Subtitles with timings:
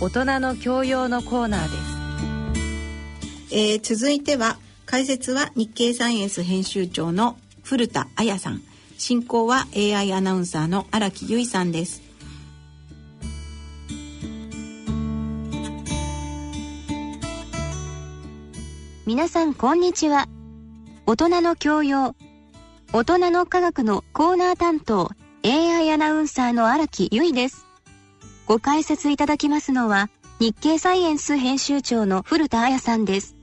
[0.00, 8.62] 大人の教養のコーナーです、えー、続いては解説は日経サイエンス編集長の古田彩さん。
[8.96, 12.02] 進行は AI アナウンサーの荒木由衣さんです。
[19.06, 20.26] 皆さんこんにちは。
[21.06, 22.16] 大人の教養
[22.92, 25.10] 大人の科学のコーナー担当
[25.44, 27.67] AI アナウンサーの荒木由衣です
[28.48, 30.08] ご解説いただきますのは、
[30.40, 33.36] 日経サイエンス編集長の古田彩さんです。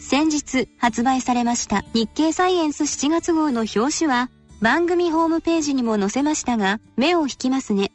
[0.00, 7.92] 先日発売されました日経サイエンス7月号の表紙は番組ホームページにも載せましたが目を引きますね。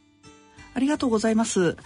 [0.72, 1.76] ありがとうございます。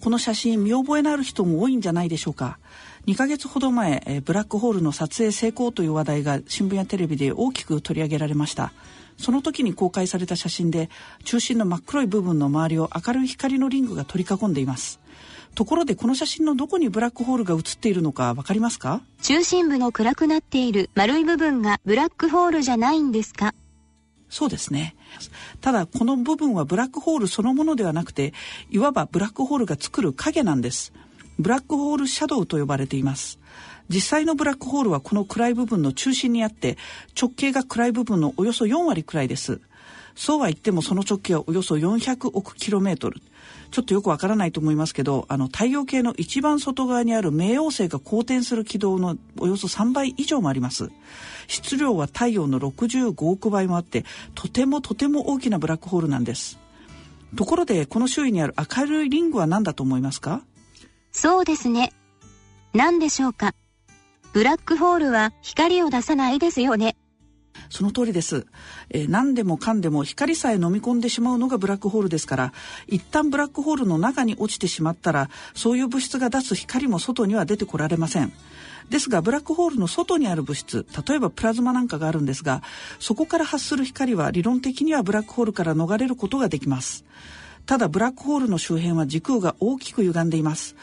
[0.00, 2.58] この写真見覚えのある人も多いんじゃないでしょうか。
[3.06, 8.72] 2ヶ月ほど前、えブラックホールの撮影成功という話題が新聞やテレビで大きく取り上げられました
[9.18, 10.88] その時に公開された写真で
[11.24, 15.00] 中心の真っ黒い部分の周りを明るい光のリングが取り囲んでいます
[15.54, 19.02] ところでこの写真のどこにブラックホールが写っているのかわかりますか？
[19.22, 23.54] 中心部の暗くなっている丸い部分がブラックホールじゃないんですか？
[24.28, 24.96] そうですね。
[25.60, 28.32] ただ、この部分はブラックホールそのものではなくて、
[28.68, 30.92] いわばブラックホールが作る影なんです。
[31.38, 33.38] ブラックホールシャドウと呼ばれています。
[33.88, 36.78] 実際のブラックホールはこの暗い部分の中心にあって
[37.20, 39.60] 直径が暗い部分のおよそ4割くらいです。
[40.16, 43.20] そうは言ってもその直径はおよそ400億キロメートル。
[43.70, 50.90] ちょっとよくわからないと思いますけどあの太陽系の一番外側にある冥王星が公転する軌道のおよそ3倍以上もあります。
[51.48, 56.58] 質量は太陽の65億倍もあってとてもとても大きなブラックホールなんです。
[57.36, 60.40] ところでこの周囲にある明るいリングは何だと思いますか？
[61.14, 61.92] そうですね。
[62.74, 63.54] 何でしょうか？
[64.32, 66.96] ブラックホールは光を出さないですよね。
[67.70, 68.46] その通りです、
[68.90, 72.52] えー、何でもかんでも光さえ飲み込んでしまうのがブラックホールですから
[72.88, 78.32] 一旦ブラックホールの中に落ちてしまったらそういう物質が出す光も外には出てこられません
[78.90, 82.62] ですがブラックホールの外にある物質例えばプラズマなんかがあるんですが
[82.98, 87.04] そこから発する光は理論的にはブラックホールから逃れることができます
[87.66, 90.76] ただブラックホールの周辺は時空が大きく歪んでいます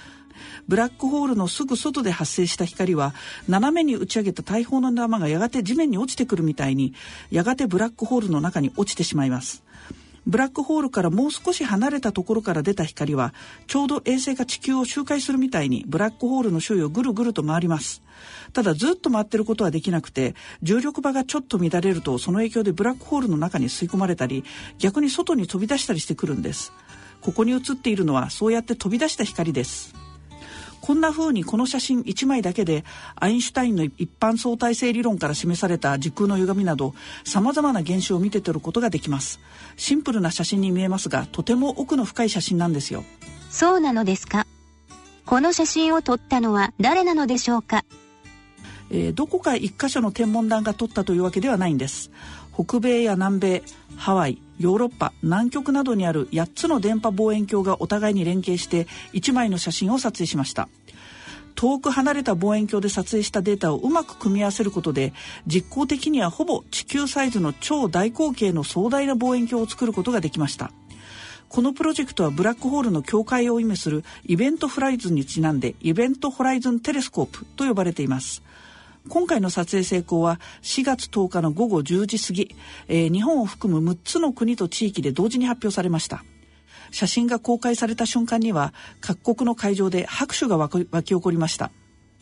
[0.67, 3.13] ブラックホールのすぐ外で発生した光は
[3.47, 6.93] 斜めに打ち上げた大砲の玉がやがて地面に落ちてくるみたいに
[7.29, 9.63] やがてブラックホールの中に落ちてしまいます。
[10.27, 13.33] ブラックホールからもう少し離れたところから出た光は
[13.65, 18.03] ちょうど衛星が地球を周回するみたいにブラックホールの周囲をぐるぐると回ります。
[18.53, 24.43] ただずっと回ってることはできなくて重力場がちょっと乱れるとその影響でブラックホールの中に吸い込まれたり
[24.77, 26.71] 逆に外に飛び出したりしてくるんです。
[27.21, 29.95] ここに映っているのはそうやって飛び出した光です。
[30.81, 32.83] こんな風にこの写真1枚だけで
[33.15, 39.39] アインシュタインの一般相対性理論から示された時空の歪みなど様々な現象を見て取ることができます。
[39.77, 43.03] シンプルな写真に見えますがとても奥の深い写真なんですよ。
[43.49, 44.47] そうなのですか？
[45.25, 47.85] この写真を撮ったのは誰なのでしょうか？
[48.89, 52.11] えー、どこか一箇所の天文台が撮ったというわけではないんです。
[52.53, 53.63] 北米や南米
[53.95, 60.69] ハワイヨーロッパ南極などにある8つの電波望遠鏡がお互いに連携して1枚の写真を撮影しました。
[61.55, 65.13] 遠く離れた望遠鏡で撮影したデータをうまく組み合わせることで
[65.45, 70.71] 実行的にはほぼ地球サイズの超大口径の壮大な望遠鏡を作ることができました。
[71.49, 78.41] このプロジェクトはブラックホールの境界を意味するイベントフライズンにちなんでイベントホライズンテレスコープと呼ばれています。
[79.09, 82.55] 今回の撮影成功は4月10日の午後10時過ぎ、
[82.87, 86.23] えー、日本を含む6つの国と地域で同時に発表されました。
[86.91, 91.71] 写真が公開された瞬間には各国の会場で拍手が沸き起こりました。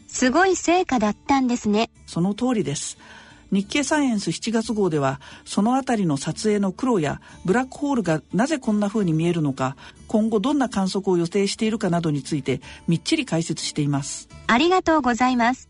[0.08, 1.90] すごい成果だったんですね。
[2.08, 2.98] その通りです。
[3.52, 9.76] 日経サイエンス7月号ではそのあたりの撮影の苦労やブラックホールがなぜこんな風に見えるのか
[10.08, 14.30] 今後どんな観測を予定しているかなどについてみっちり解説しています。
[14.48, 15.69] ありがとうございます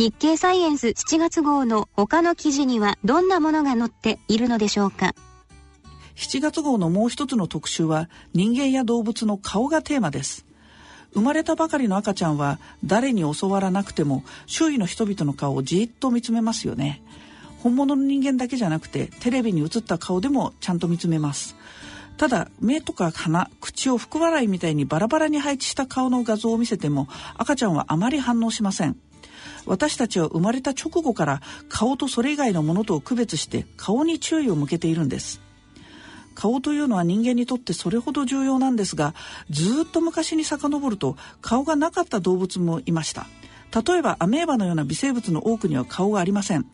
[0.00, 5.14] 日経サイエンス7月号の他の記事にはどんなものが載っているのでしょうか
[6.16, 10.46] ？7月号のもう一つの特集は人間や動物の顔がテーマです。
[11.12, 17.02] 生まれたばかりの赤ちゃんは誰に教わらなくても周囲の人々の顔をじっと見つめますよね。
[17.58, 21.56] 本物の人間だけじゃなくてテレビに映った顔でもちゃんと見つめます。
[22.16, 27.06] ただ目とか鼻口を福笑いみたいにバラバラに配置した顔の画像を見せても
[27.36, 28.96] 赤ちゃんはあまり反応しません。
[29.66, 35.40] 私たちは生まれた直後から顔とそれ以外のものとを区別して顔に注意を向けているんです。
[36.34, 39.14] 顔というのは人間にとってそれほど重要なんですが
[39.50, 43.26] ずっと昔に遡ると顔がなかった動物もいました。
[43.72, 46.66] 例えばアメーバのような微生物の多くには顔がありません。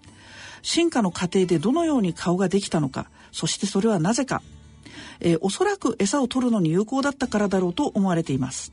[0.63, 4.43] 進化の過程でどのように顔ができたのかそしてそれはなぜか、
[5.21, 8.73] えー、おそらく餌を取るのに有効だったからだろうと思われています。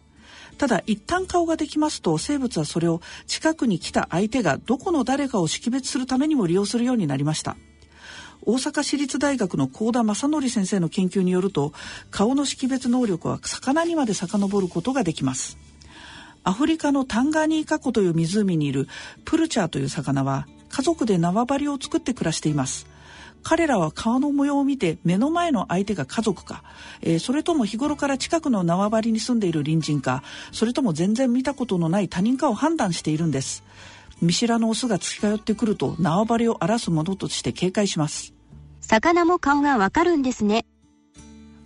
[0.58, 7.56] ただ一旦顔ができますと生物はそれを近くに来た相手がどこの誰かを識別するためにも利用するようになりました。
[8.46, 11.72] 大阪市立大学の幸田正則先生の研究によると
[12.12, 15.58] 顔の識別能力は魚にまで遡ることができます。
[16.44, 18.90] アフリカのタンガニーカ湖という湖にいる
[19.24, 22.93] プルチャーという魚は家族で縄張りを作って暮らしています。
[23.44, 26.63] 彼らは顔の模様を見て目の前の相手が家族か、
[27.01, 30.24] えー、それとも日頃から近くの縄張りに住んでいる隣人か。
[30.51, 33.63] それとも全然見たことのない他人かを判断しているんです。
[34.22, 38.34] 見知らぬオスが近寄ってくると縄張りを荒らすものとして警戒します。
[38.80, 40.66] 魚も顔がわかるんですね。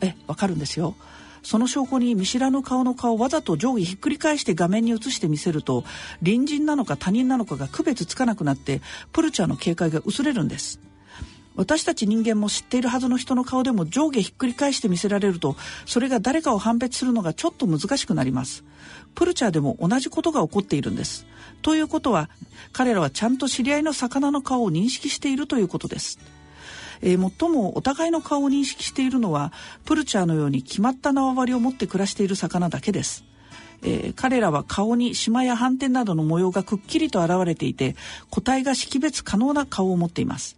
[0.01, 0.95] えわかるんですよ。
[1.44, 5.85] その証拠に見知らぬ顔の顔をわざと上下ひっくり返して画面に映してみせると
[6.19, 8.81] 隣人なのか他人なのかが区別つかなくなって
[9.13, 10.81] プルチャーの警戒が薄れるんです
[11.57, 18.63] 私たち人間も知っているはずの人の顔でも上下ひっくり返して見せられるとそれが誰かを判別するのがちょっと難しくなります。
[19.15, 21.25] プルチャーでも同じことが起こっているんです。
[21.63, 22.30] ということは
[22.71, 26.19] 彼らはちゃんと知り合いの魚の顔を認識しているということです。
[27.01, 29.51] えー、最もお互いの顔を認識しているのは
[29.86, 33.24] プルチャーのように決まった縄張りを持って暮らしている魚だけです。
[33.81, 37.95] えー、彼らは顔に島や斑点などの模様がくっきりと現れていて
[38.30, 40.57] 個体が識別可能な顔を持っています。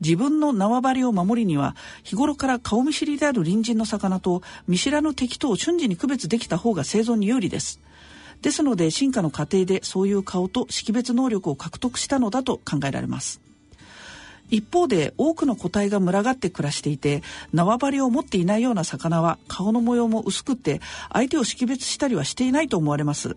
[0.00, 7.80] 自分の縄張りを守りには日頃から顔見知りである隣人の魚と見知らぬ敵とを瞬時に区別できた方が生存に有利です。
[8.42, 13.40] ですので進化の過程でそういう顔と識別能力を獲得したのだと考えられます。
[14.50, 17.22] 一方で多くの個体が群がって暮らしていて
[17.52, 20.80] 縄張りを持っていないような魚は顔の模様も薄くて
[21.12, 23.36] 相手を識別したりはしていないと思われます。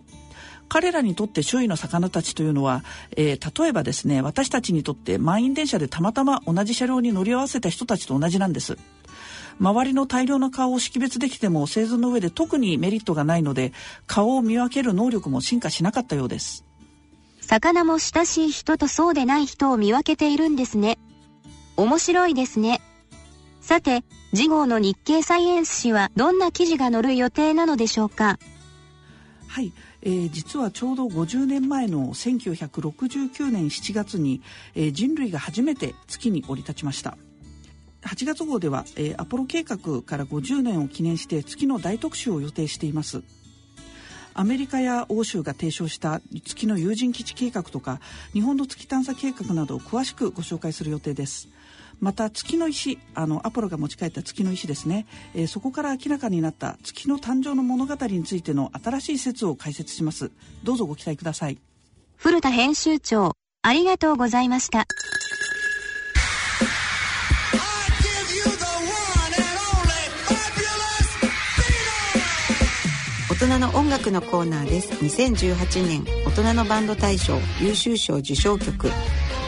[0.68, 2.82] 彼らにとって周囲の魚たちというのは、
[3.16, 8.78] えー、例えばですね私たちにとって満員電車でたまたま同じ車両に乗り合わせた人たちと同じなんです
[9.60, 13.72] 周りの大量の顔を識別できても生存の上で特にメリットがないので
[14.06, 16.64] 顔を見分ける能力も進化しなかったようです
[17.42, 20.96] 魚も親しい人とそうでない人を見分けているんですね。
[21.76, 22.80] 面白いですね。
[23.60, 28.38] さて、次号の日経サイエンス誌はどんな記事が載る予定なのでしょうか？
[29.48, 34.42] はい、えー、実はちょうど50年前の1969年7月に、
[34.74, 37.16] えー、人類が初めて月に降り立ちました。
[38.02, 43.22] 8月号では、えー、アポロ計画から50年を記念して月の大特集を予定しています。
[44.34, 48.00] アメリカや欧州が提唱した月の有人基地計画とか
[48.32, 51.48] 日本の月探査計画などを詳しくご紹介する予定です。
[52.02, 60.32] また月の石あのアポロが持ち帰った月の石ですね、えー、そこから明らかになった月の誕生の物語についての新しい説を解説します。
[60.64, 61.58] どうぞご期待ください。
[62.16, 63.32] 古田編集長
[63.62, 64.84] ありがとうございました。
[73.30, 74.92] 大人の音楽のコーナーです。
[75.04, 78.90] 2018年大人のバンド大賞優秀賞受賞曲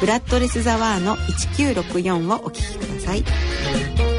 [0.05, 4.14] ブラッドレス・ザ・ワーの1964をお聴きください。